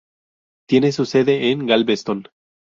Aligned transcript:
Tiene 0.67 0.91
su 0.93 1.05
sede 1.05 1.51
en 1.51 1.67
Galveston. 1.67 2.27